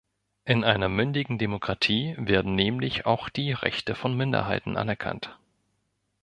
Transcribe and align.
In 0.45 0.63
einer 0.63 0.89
mündigen 0.89 1.37
Demokratie 1.37 2.15
werden 2.17 2.55
nämlich 2.55 3.05
auch 3.05 3.29
die 3.29 3.51
Rechte 3.51 3.93
von 3.93 4.17
Minderheiten 4.17 4.75
anerkannt. 4.75 5.37